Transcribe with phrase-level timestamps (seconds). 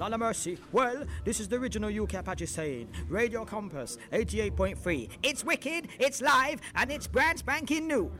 [0.00, 0.56] Lord of mercy.
[0.72, 2.88] Well, this is the original UK Apache saying.
[3.10, 5.10] Radio Compass, 88.3.
[5.22, 8.10] It's wicked, it's live, and it's brand spanking new.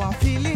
[0.00, 0.49] how I feel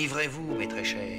[0.00, 1.09] Enivrez-vous, mes très chers.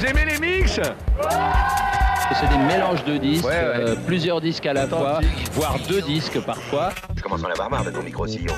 [0.00, 0.80] Vous aimez les mix
[2.32, 5.20] C'est des mélanges de disques, euh, plusieurs disques à la fois,
[5.52, 6.88] voire deux disques parfois.
[7.14, 8.54] Je commence à en avoir marre de ton micro-sillon.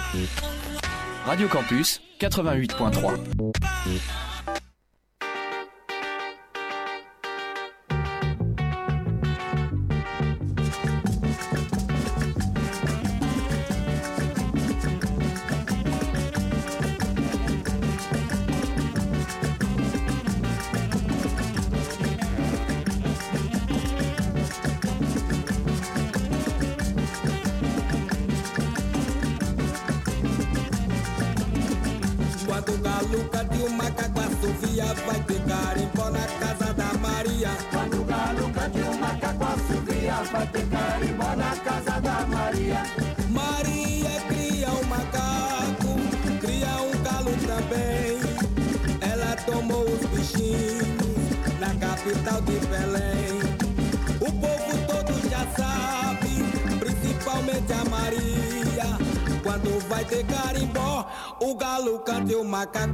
[1.26, 3.16] Radio Campus 88.3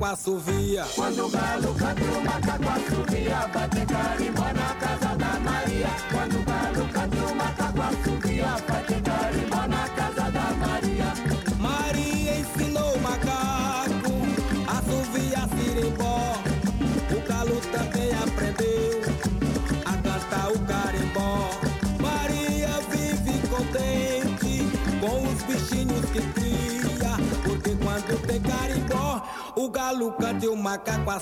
[0.09, 0.39] passo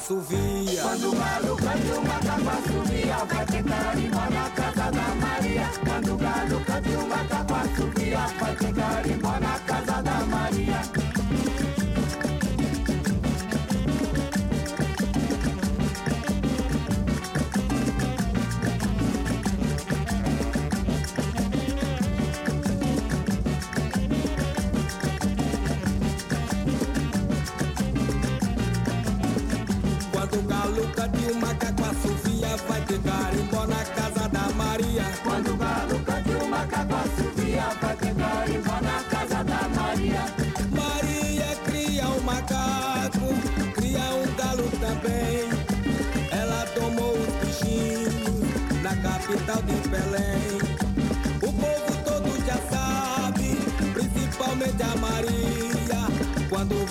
[0.06, 0.82] assovia.
[0.82, 2.05] Quando o galo canta,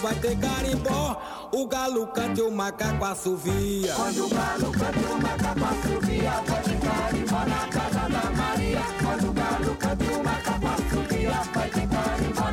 [0.06, 1.20] vai ter carimbó.
[1.52, 3.94] O galo canta e o macaco assovia.
[3.96, 8.82] Quando o galo canta e o macaco assovia, vai ter carimbó na casa da Maria.
[9.02, 12.45] Quando o galo canta e o macaco assovia, vai ter carimbó.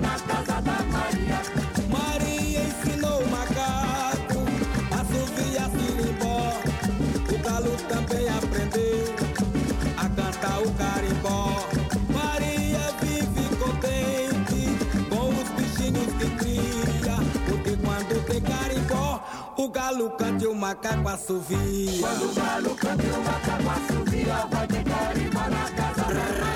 [20.02, 22.00] galo canta o macaco assovia.
[22.00, 26.51] Quando o galo cante e o macaco assovia, vai ter carimba na casa.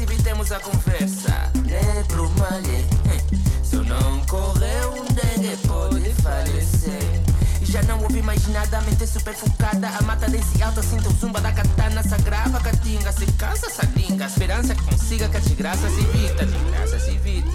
[0.00, 1.52] Precipitemos a conversa.
[1.68, 2.86] É pro malhe
[3.62, 7.20] Se eu eh, não correr um dengue pode falecer
[7.62, 11.12] já não ouvi mais nada, a mente super focada A mata desse alta, sinto o
[11.12, 15.40] zumba da katana Se a catinga, se cansa, essa gringa Esperança que consiga que a
[15.40, 17.50] desgraça se evita Desgraça se evita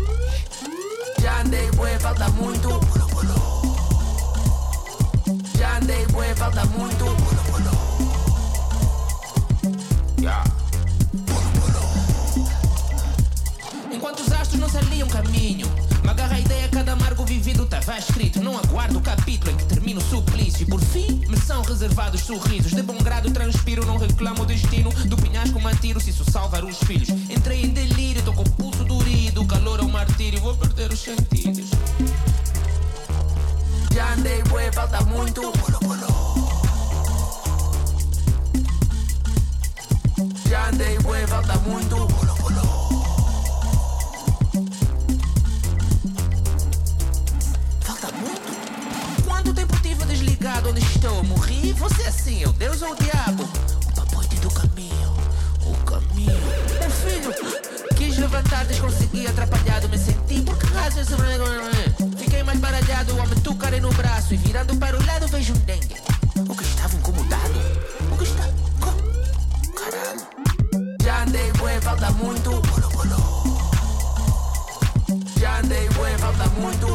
[1.20, 2.70] Já andei, bué, falta muito
[5.58, 7.06] Já andei, bué, falta muito
[10.22, 10.65] Yeah
[14.06, 15.68] enquanto os astros não se aliam caminho.
[16.04, 18.40] Me agarra a ideia, cada amargo vivido tá, estava escrito.
[18.40, 20.68] Não aguardo o capítulo em que termino o suplício.
[20.68, 22.72] Por fim, me são reservados sorrisos.
[22.72, 24.92] De bom grado transpiro, não reclamo o destino.
[24.92, 27.10] Do penhasco mantiro, se isso salvar os filhos.
[27.10, 29.44] Entrei em delírio, estou com o pulso durido.
[29.46, 31.72] Calor é um martírio, vou perder os sentidos.
[33.92, 35.42] Já andei, bué, falta muito.
[40.48, 42.75] Já andei, bué, falta muito.
[50.68, 51.24] Onde estou?
[51.24, 51.74] Morri?
[51.74, 53.44] Você é assim, é o Deus ou o diabo?
[53.44, 55.14] O papoite do caminho,
[55.66, 56.32] o caminho.
[56.86, 57.34] O filho,
[57.96, 60.42] quis levantar, desconsegui, atrapalhado, me senti.
[60.42, 61.14] Por que razão esse
[62.18, 64.34] Fiquei mais baralhado, homem tucarei no braço.
[64.34, 65.96] E virando para o lado vejo um dengue.
[66.50, 67.60] O que estava incomodado?
[68.12, 68.44] O que está...
[69.76, 70.28] Caralho.
[71.04, 72.52] Já andei, bué, falta muito.
[75.40, 76.95] Já andei, bué, falta muito.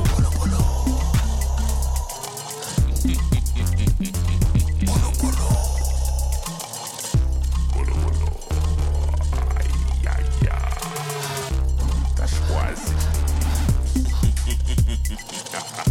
[15.10, 15.89] ハハハハ。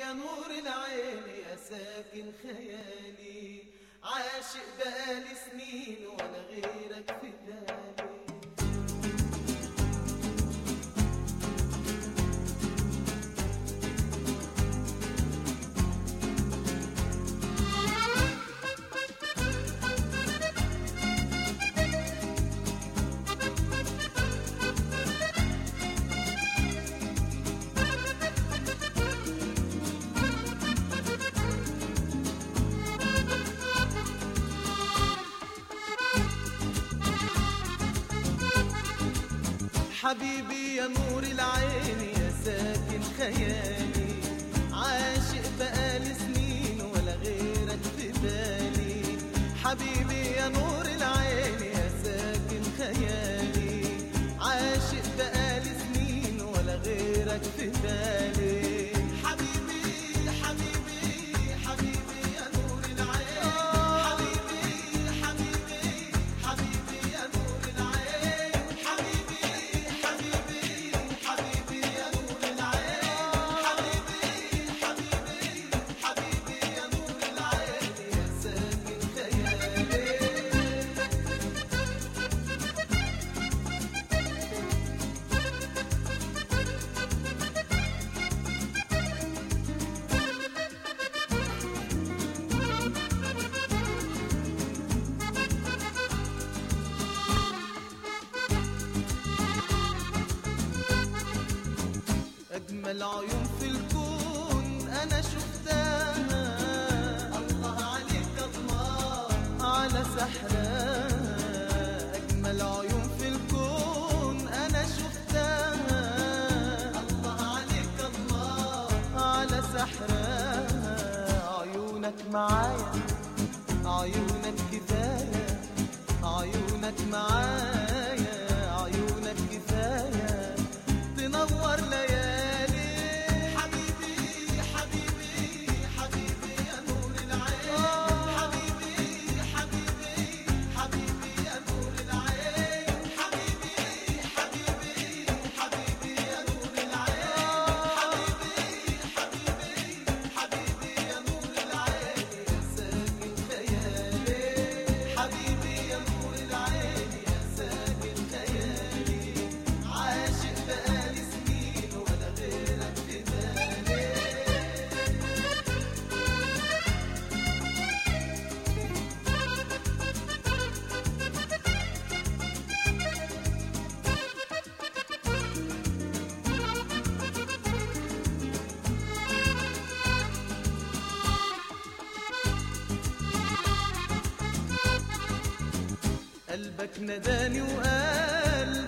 [0.00, 3.62] يا نور العين يا ساكن خيالي
[4.02, 7.26] عاشق بقالي سنين ولا غيرك في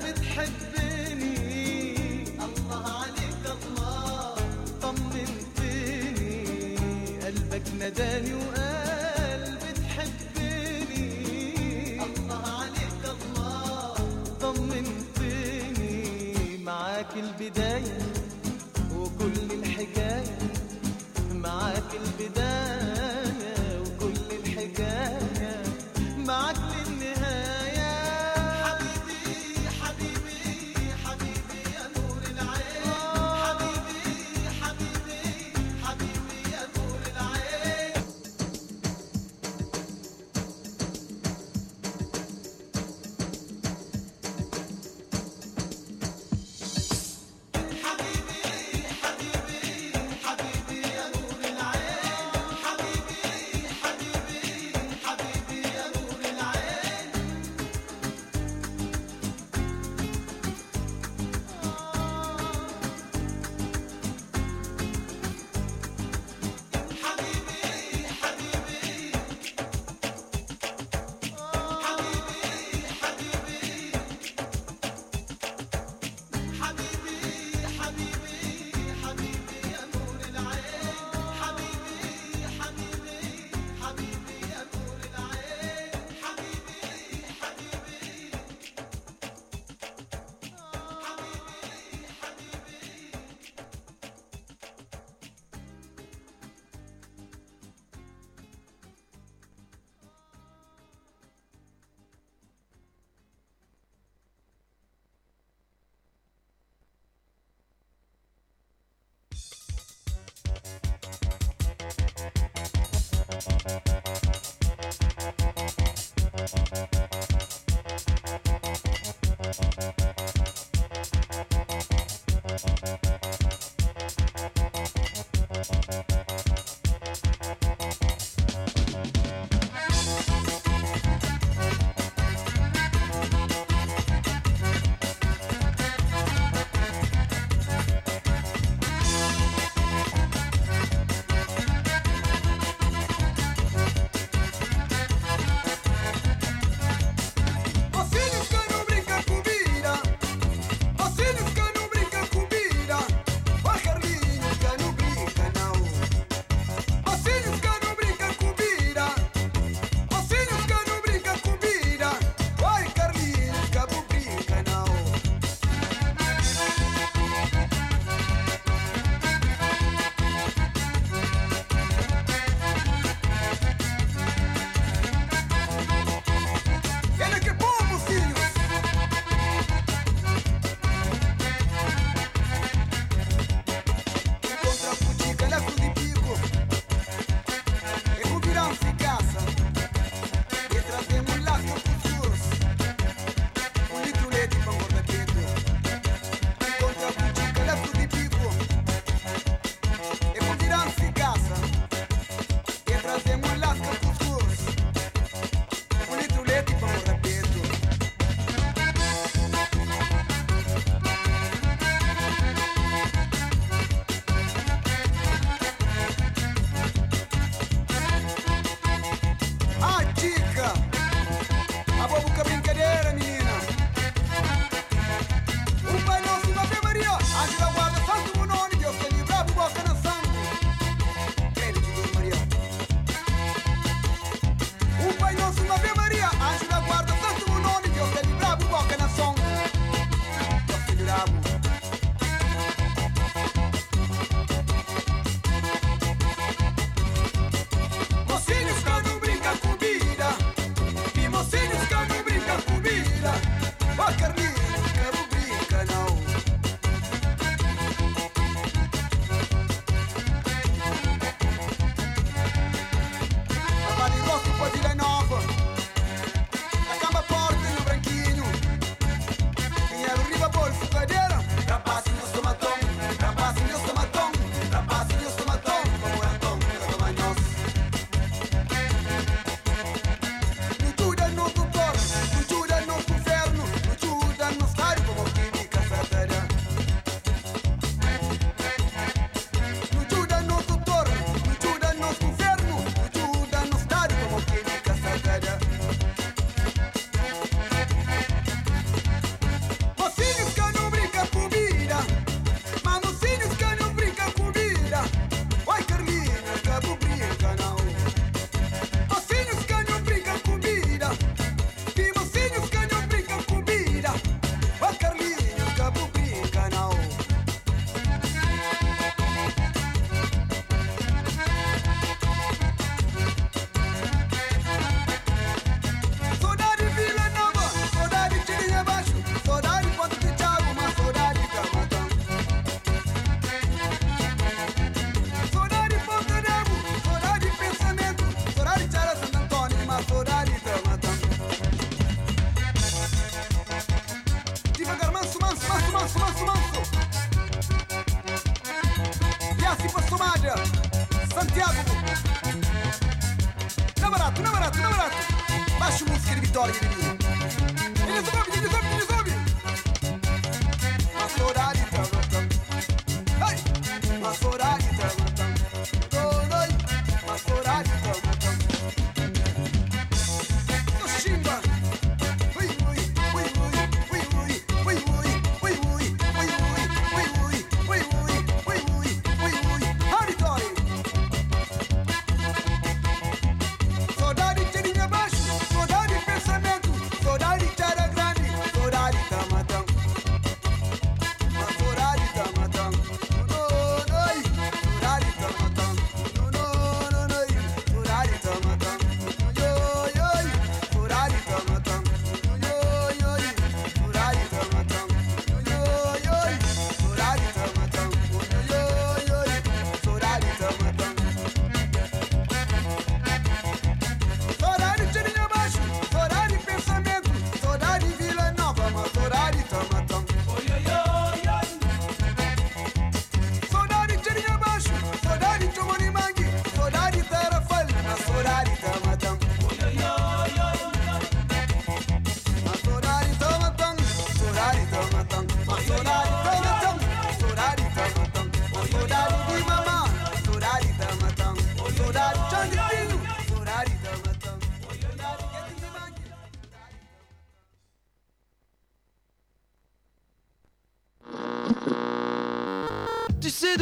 [0.02, 1.34] بتحبني.
[2.46, 4.34] الله عليك الله
[7.24, 11.09] قلبك نداني وقال بتحبني.
[12.07, 13.94] الله عليك الله
[14.40, 15.98] طمنتني.
[16.64, 17.98] معاك البداية
[18.94, 20.36] وكل الحكاية.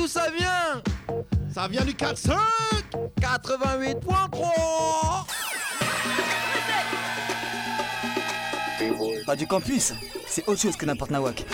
[0.07, 0.83] ça vient?
[1.53, 2.37] Ça vient du 4-5
[3.21, 5.25] 88.3
[9.25, 9.93] Pas du campus,
[10.27, 11.45] c'est autre chose que n'importe nawak.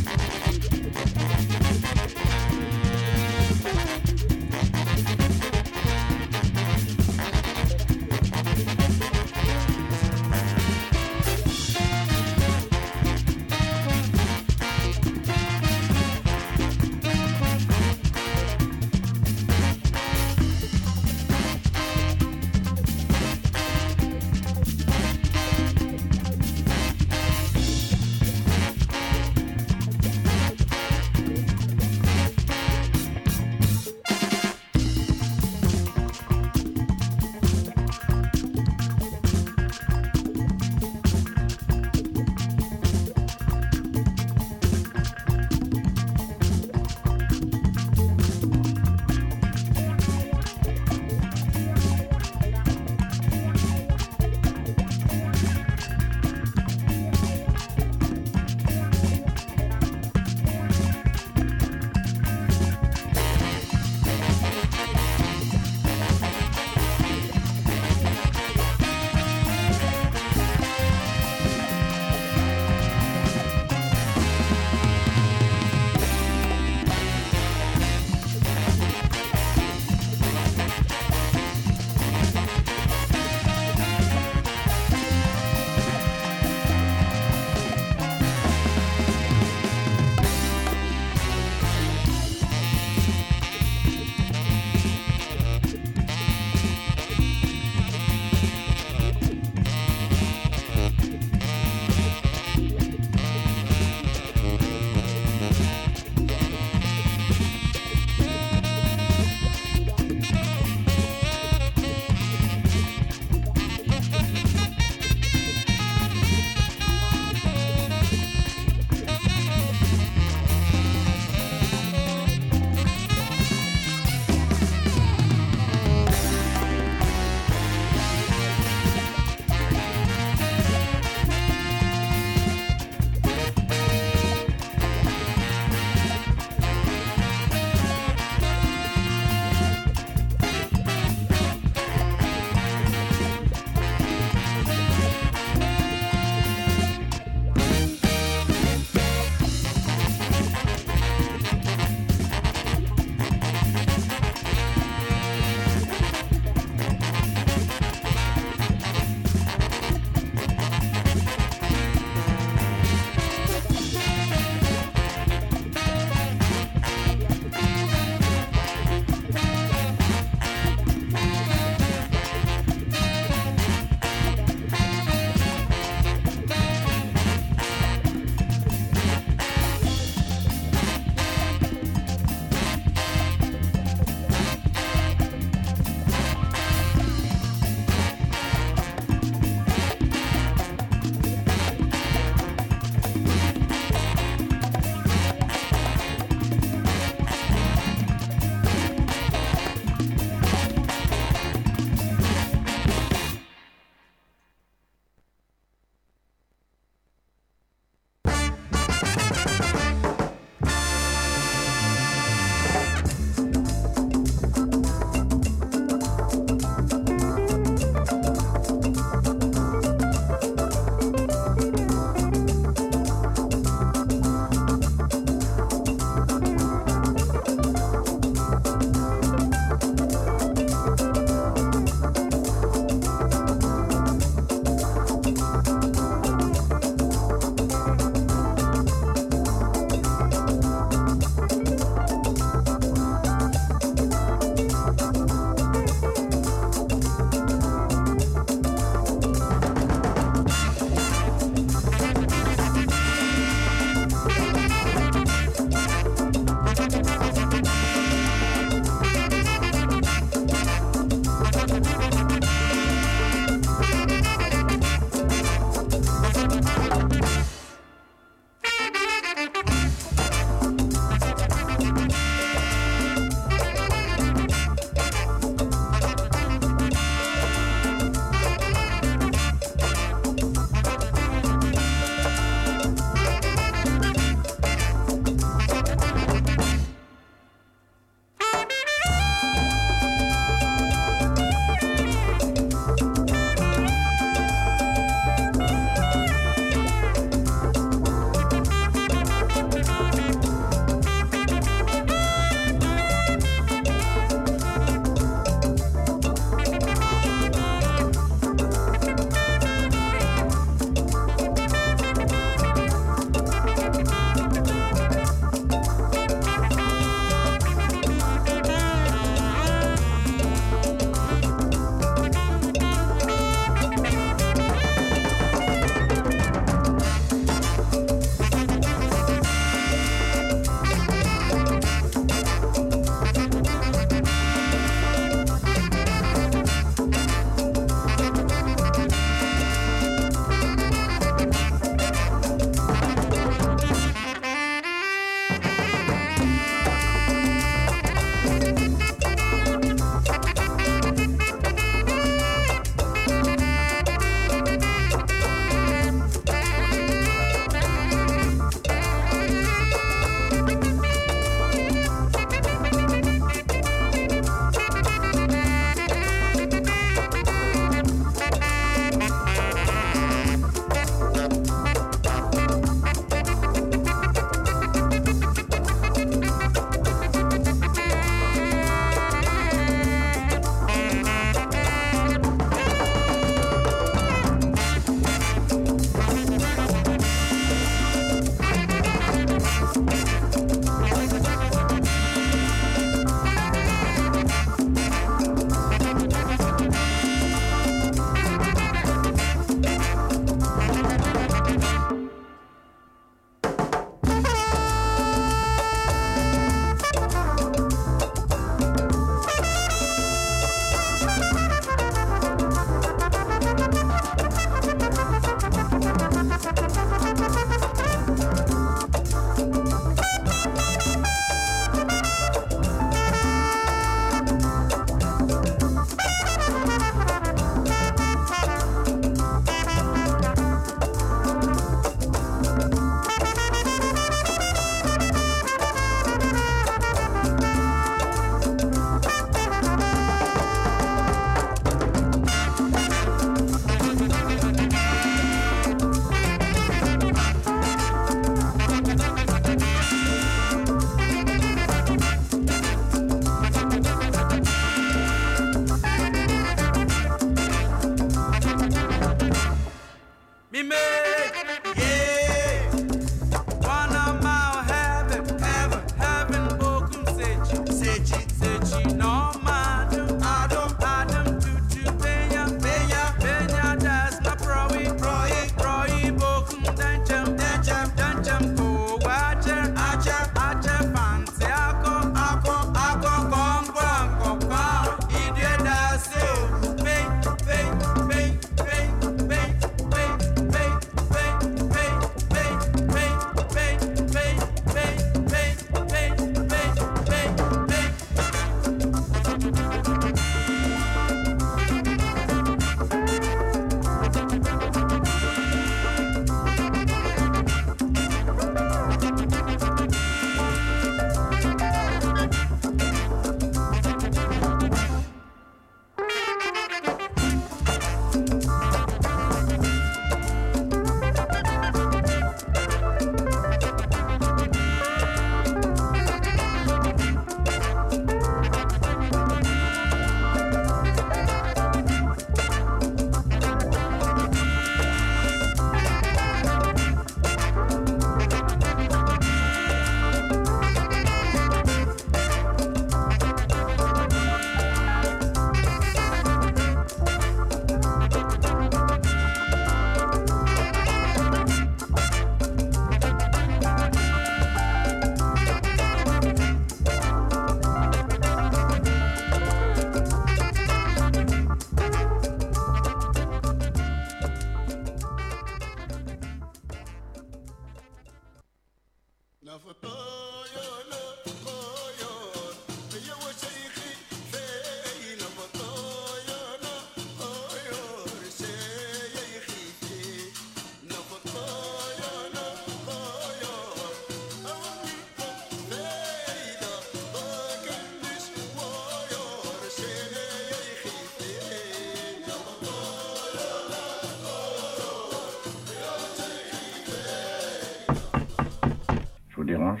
[599.60, 600.00] Vous dérange?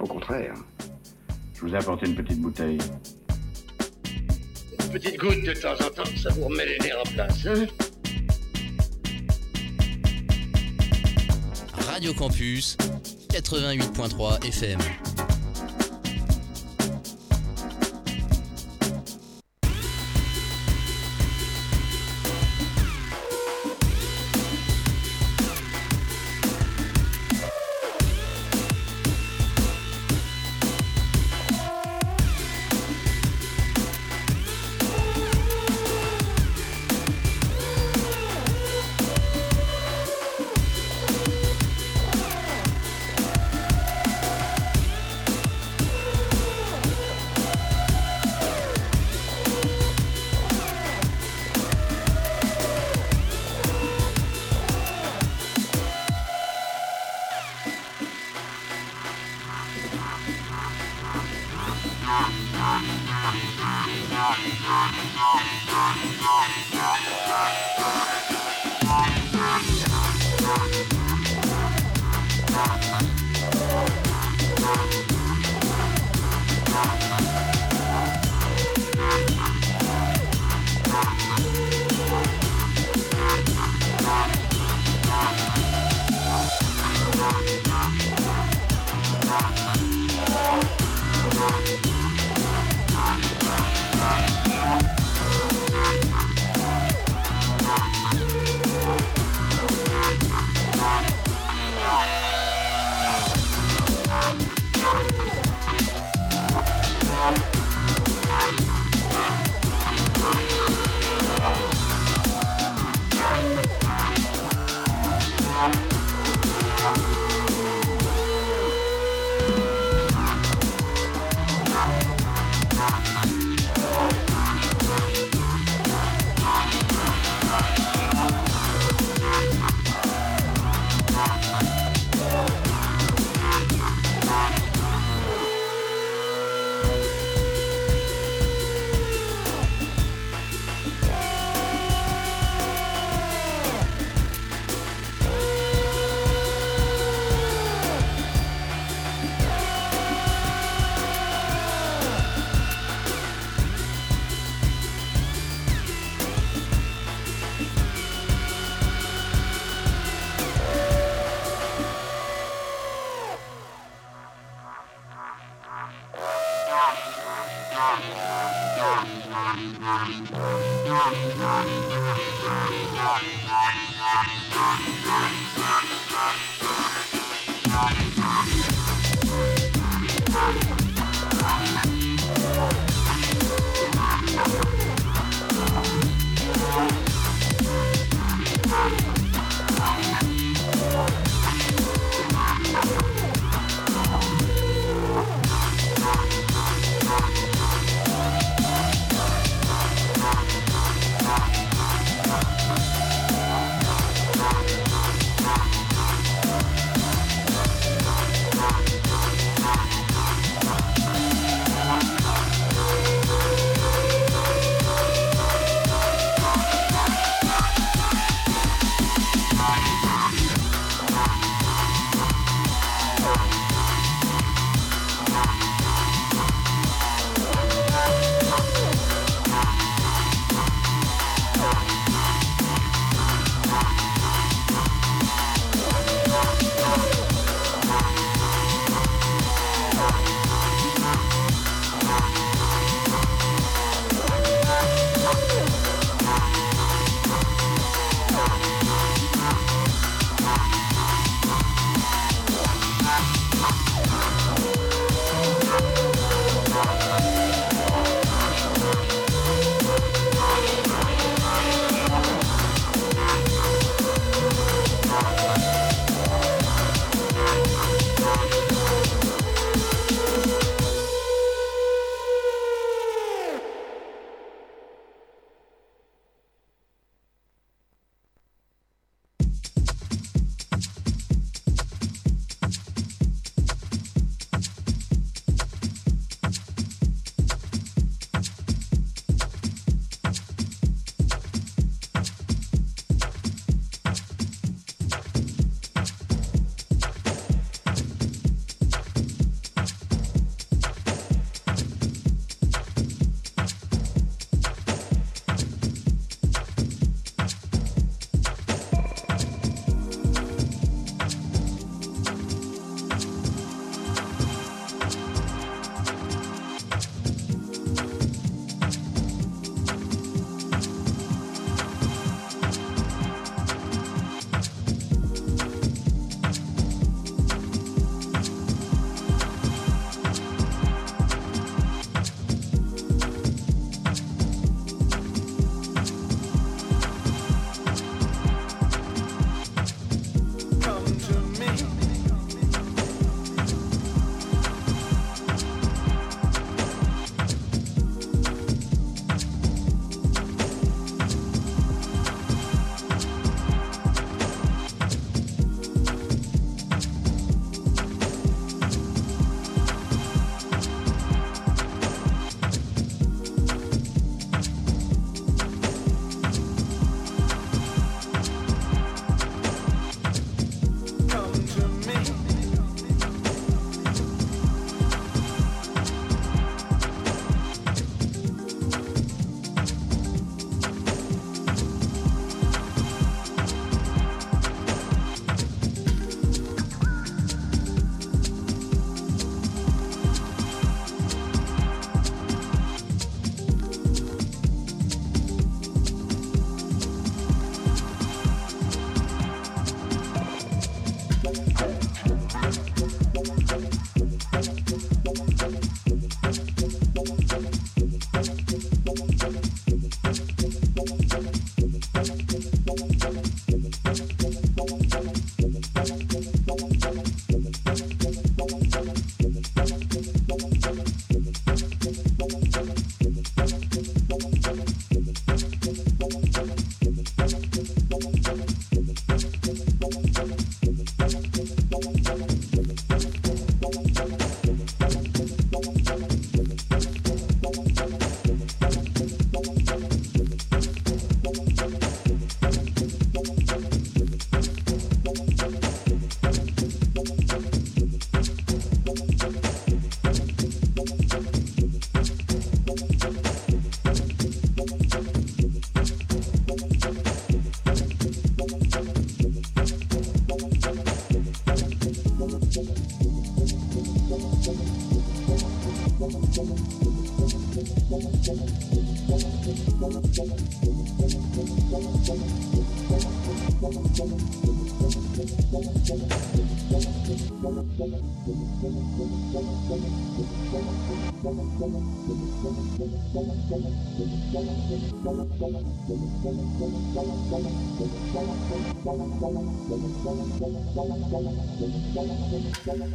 [0.00, 0.54] Au contraire.
[1.54, 2.78] Je vous ai apporté une petite bouteille.
[4.80, 7.66] Une petite goutte de temps en temps, ça vous remet les nerfs en place, hein?
[11.86, 12.76] Radio Campus
[13.30, 14.78] 88.3 FM.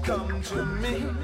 [0.03, 1.17] Come to me.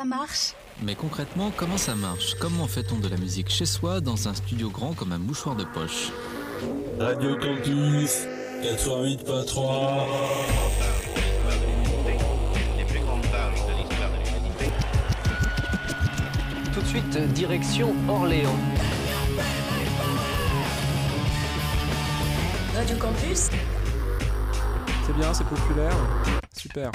[0.00, 0.54] Ça marche?
[0.82, 2.34] Mais concrètement, comment ça marche?
[2.40, 5.64] Comment fait-on de la musique chez soi dans un studio grand comme un mouchoir de
[5.64, 6.10] poche?
[6.98, 8.24] Radio Campus
[8.62, 9.44] 88.3
[16.72, 18.56] Tout de suite, direction Orléans.
[22.74, 23.50] Radio Campus?
[25.06, 25.96] C'est bien, c'est populaire.
[26.56, 26.90] Super.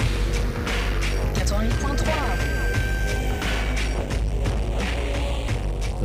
[1.36, 2.65] 88.3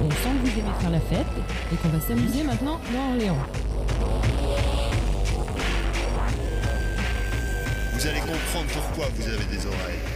[0.03, 1.27] On sent que vous aimez faire la fête
[1.71, 3.37] et qu'on va s'amuser maintenant dans Orléans.
[7.93, 10.10] Vous allez comprendre pourquoi vous avez des oreilles.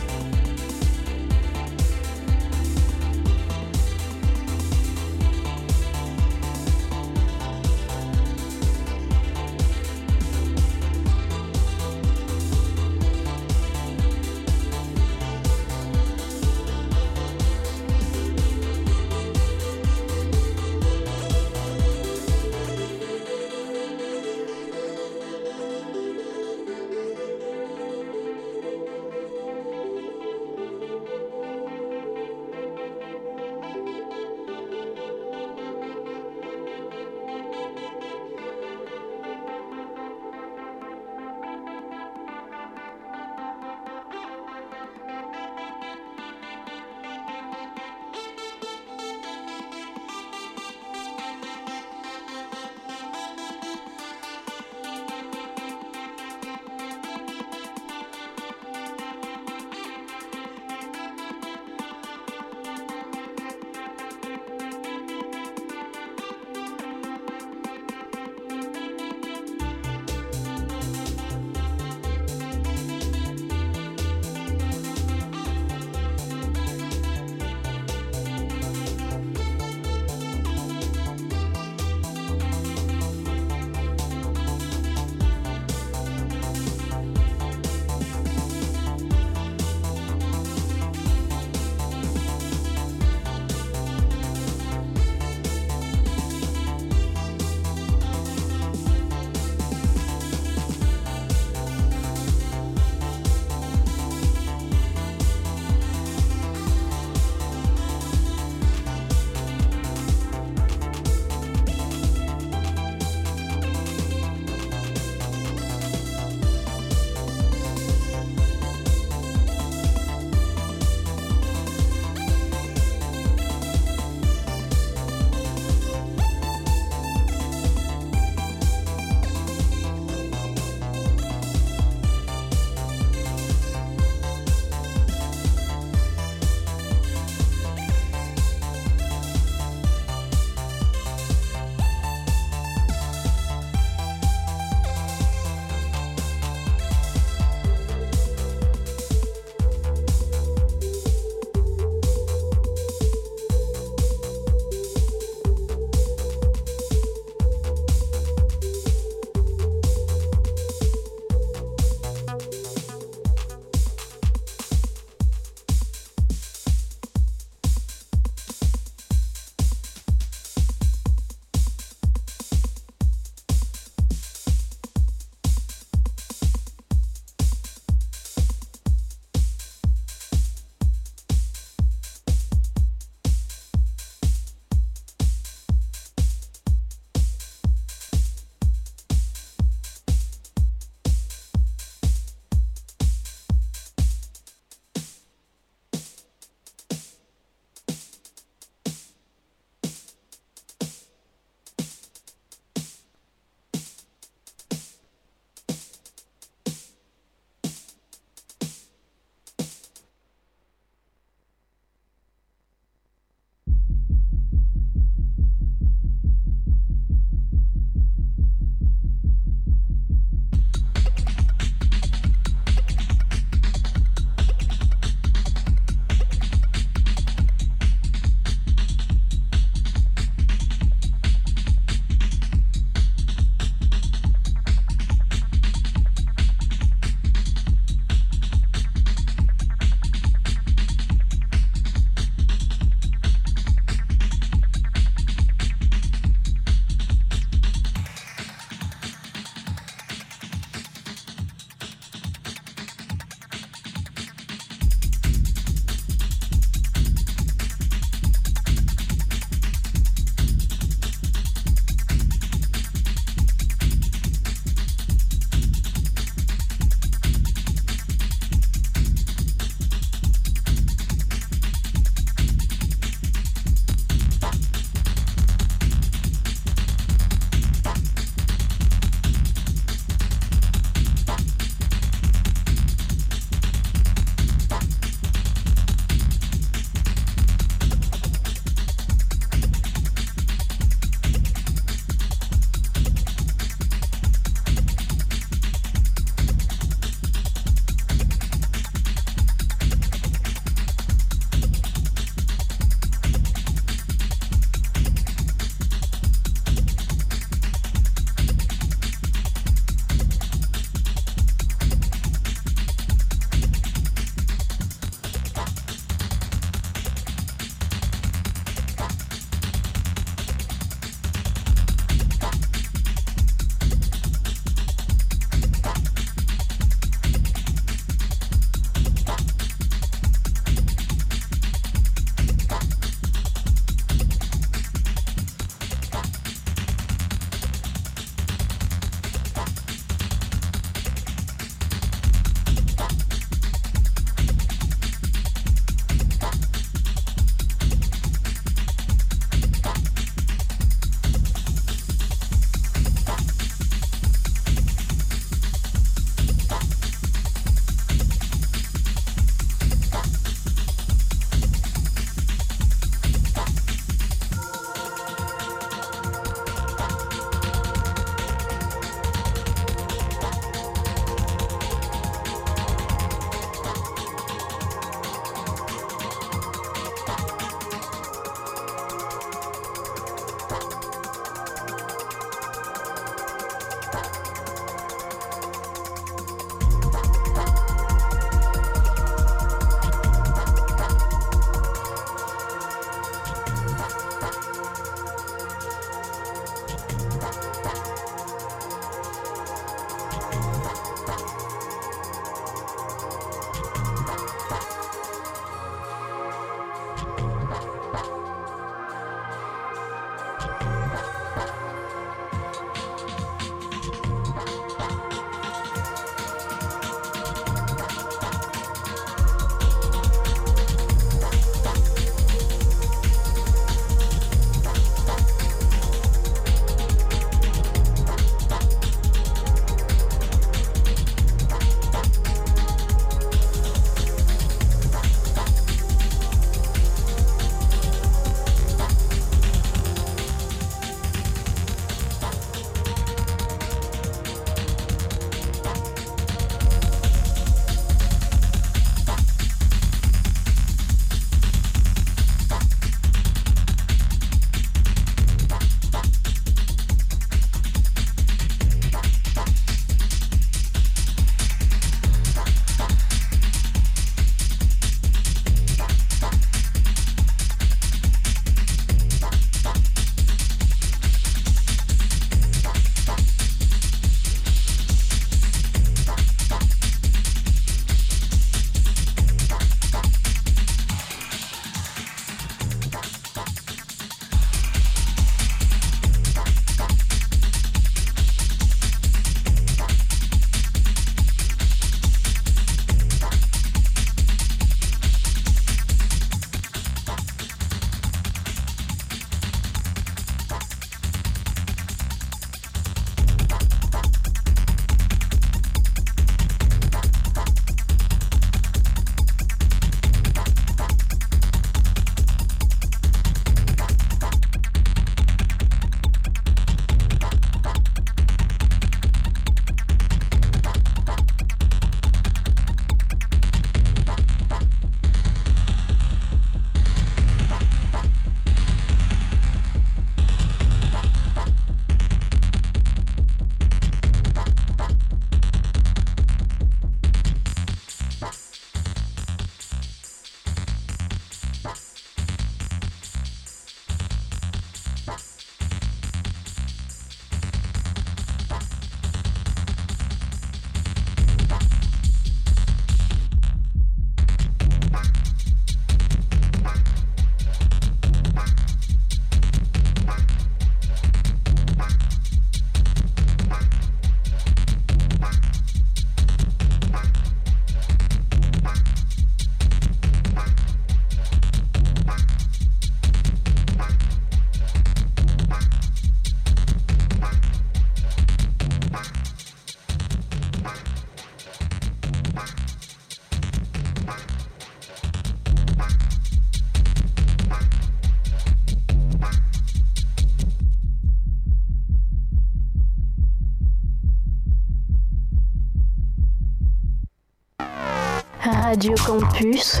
[599.02, 600.00] Radio Campus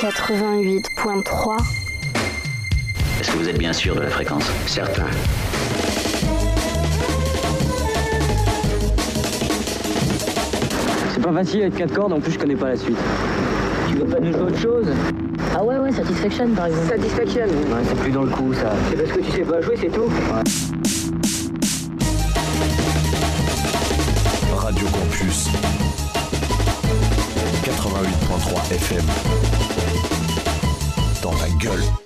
[0.00, 1.56] 88.3.
[3.18, 4.44] Est-ce que vous êtes bien sûr de la fréquence?
[4.66, 5.06] Certain.
[11.14, 12.98] C'est pas facile avec 4 cordes, en plus je connais pas la suite.
[13.88, 14.88] Tu veux pas nous jouer autre chose?
[15.54, 16.88] Ah ouais, ouais, Satisfaction par exemple.
[16.88, 18.72] Satisfaction Ouais, c'est plus dans le coup ça.
[18.90, 20.65] C'est parce que tu sais pas jouer, c'est tout Ouais.
[28.70, 29.06] FM
[31.22, 32.05] Dans ta gueule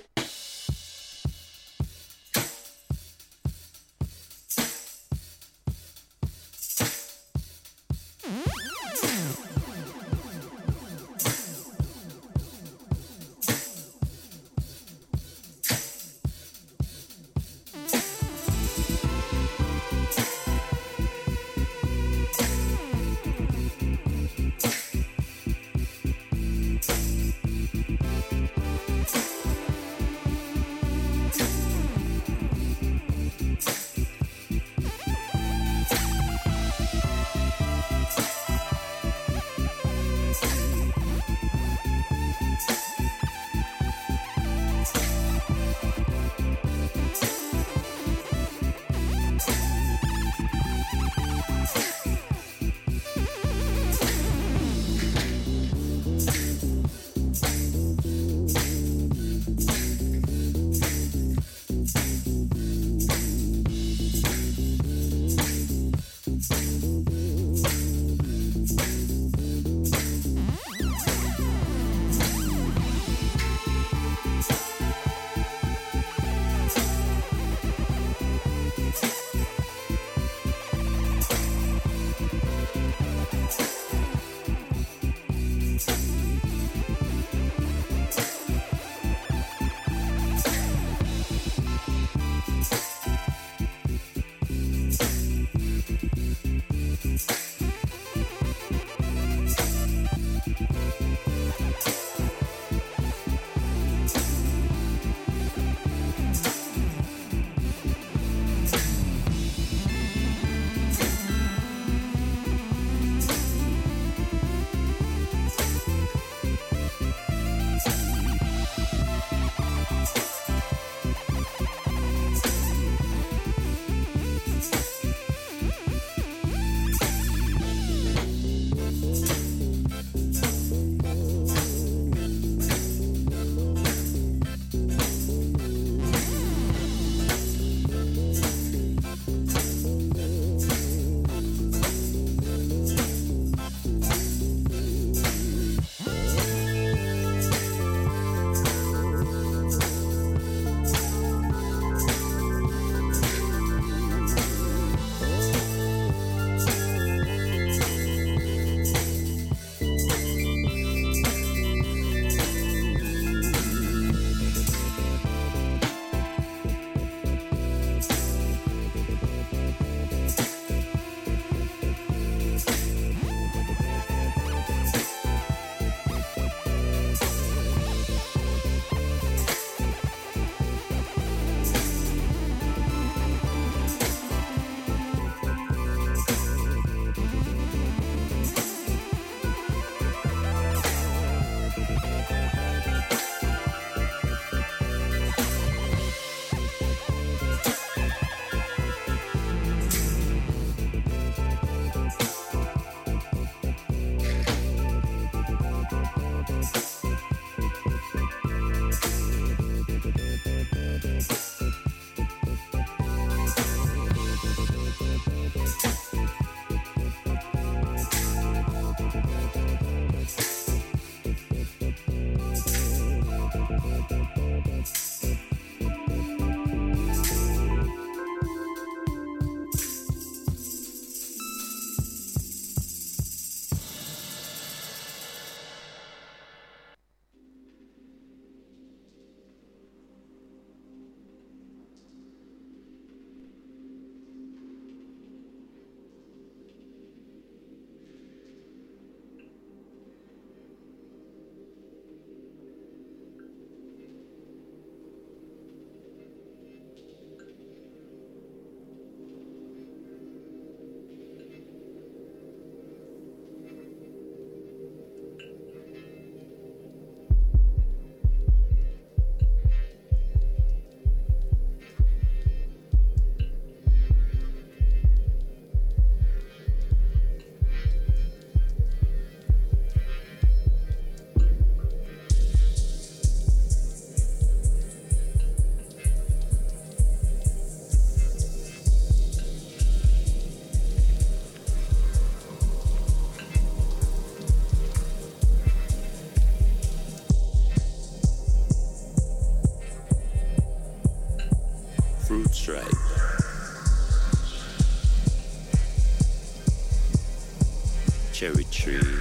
[308.41, 309.20] cherry tree.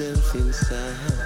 [0.00, 1.19] Myself inside.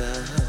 [0.00, 0.39] time.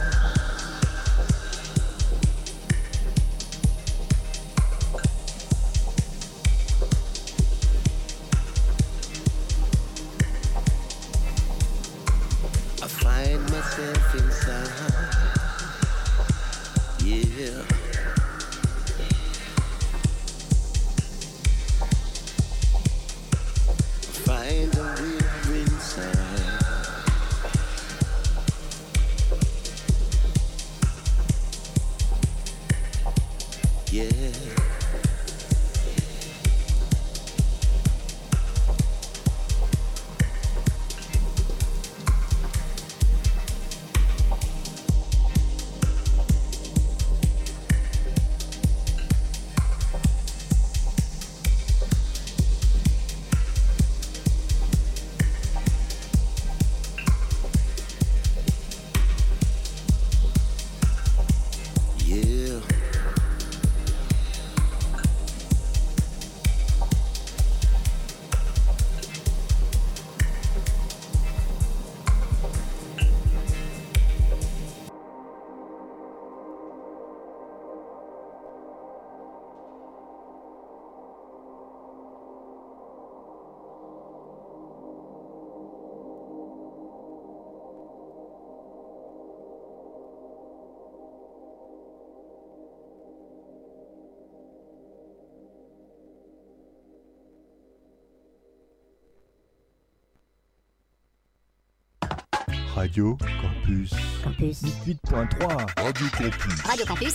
[102.81, 103.91] Radio Campus.
[104.23, 104.63] Campus.
[104.63, 105.67] 8.3.
[105.77, 106.65] Radio Campus.
[106.65, 107.13] Radio Campus.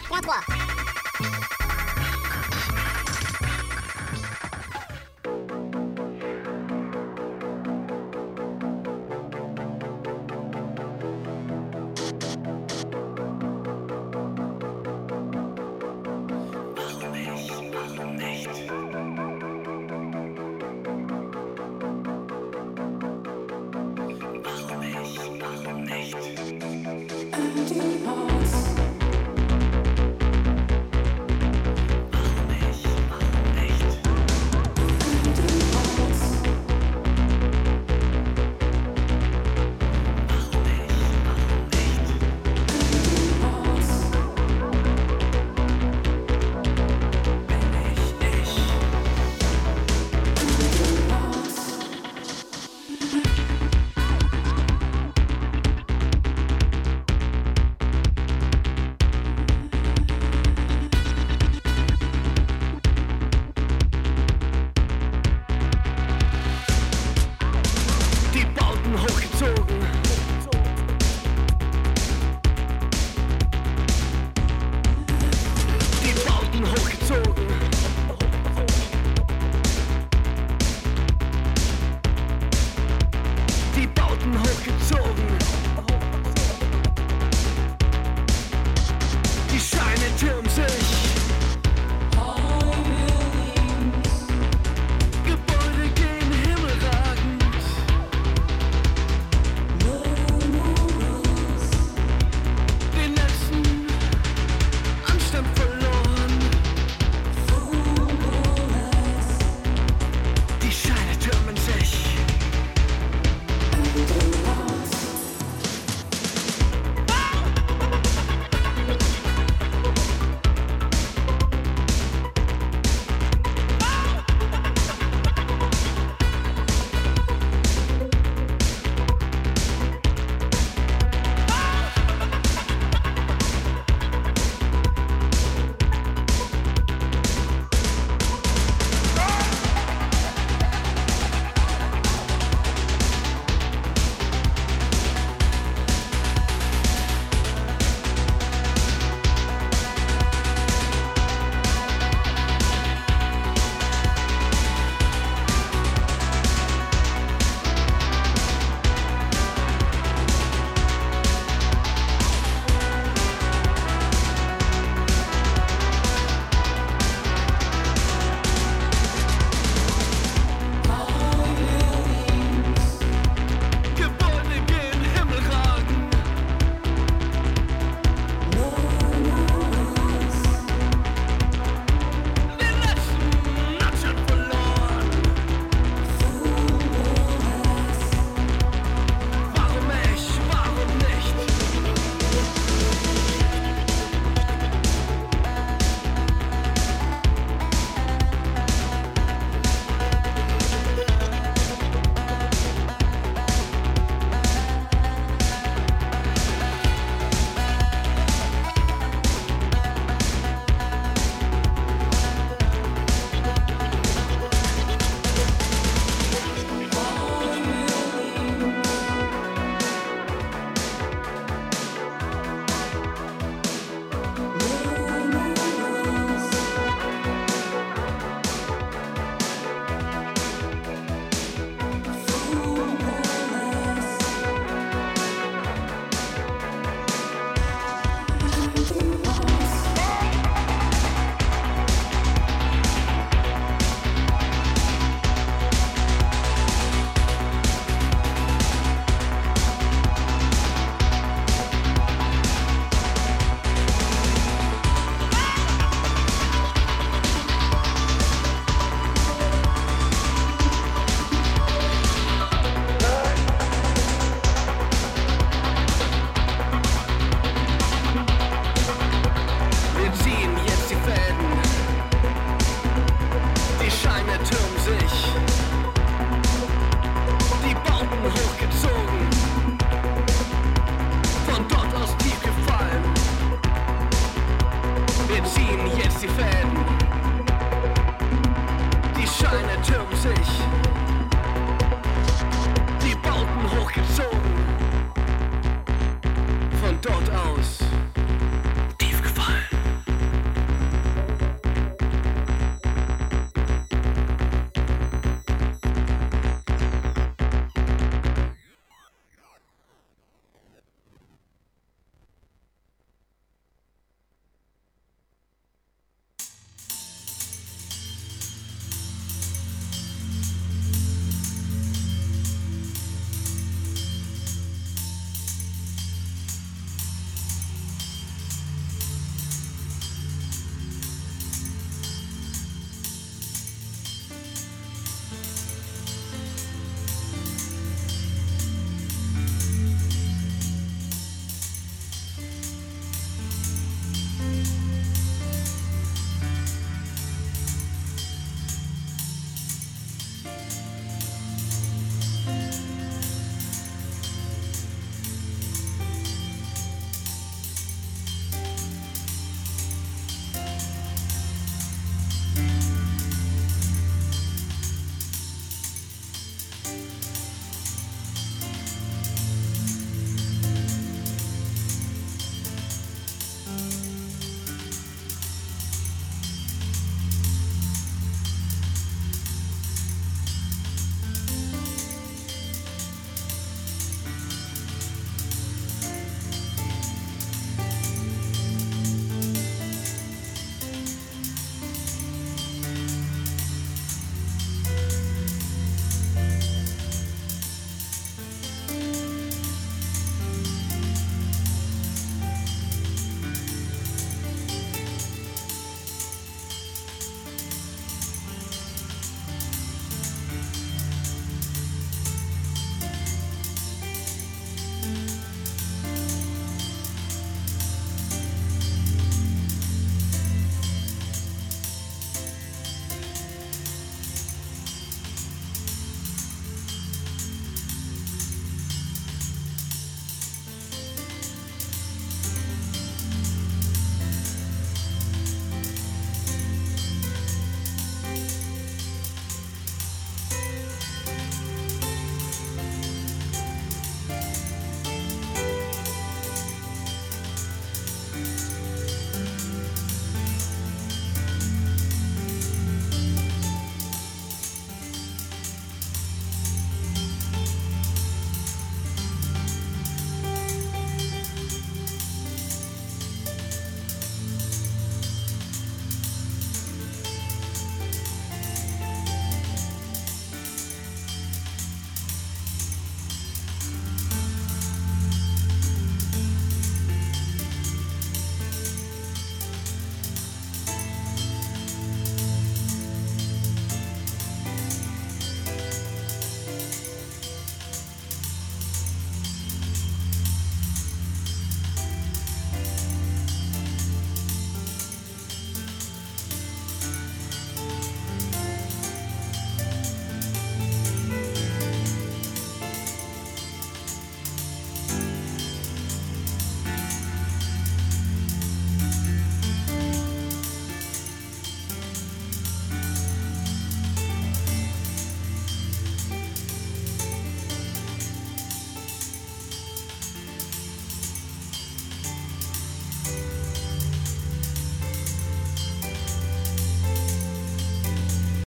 [0.00, 1.61] 88.3.